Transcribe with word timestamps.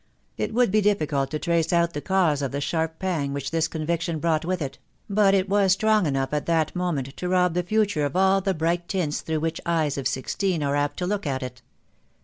It 0.35 0.51
would 0.51 0.71
be 0.71 0.81
difficult 0.81 1.29
to 1.29 1.37
trace 1.37 1.71
out 1.71 1.93
the 1.93 2.01
cause 2.01 2.41
of 2.41 2.51
the 2.51 2.59
sharp 2.59 2.97
pang 2.97 3.33
which 3.33 3.51
this 3.51 3.67
conviction 3.67 4.17
brought 4.17 4.43
with 4.43 4.59
it; 4.59 4.79
but 5.07 5.35
it 5.35 5.47
was 5.47 5.73
strong 5.73 6.07
enough 6.07 6.33
at 6.33 6.47
that 6.47 6.75
moment 6.75 7.15
to 7.17 7.29
rob 7.29 7.53
the 7.53 7.61
future 7.61 8.03
of 8.05 8.15
all 8.15 8.41
the 8.41 8.55
bright 8.55 8.87
tints 8.87 9.21
through 9.21 9.41
which 9.41 9.61
eyes 9.63 9.99
of 9.99 10.07
sixteen 10.07 10.63
are 10.63 10.75
apt 10.75 10.97
to 10.97 11.05
look 11.05 11.27
at 11.27 11.43
it. 11.43 11.61